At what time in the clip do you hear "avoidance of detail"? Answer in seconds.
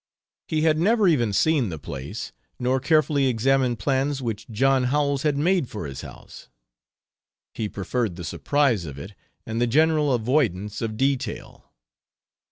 10.11-11.71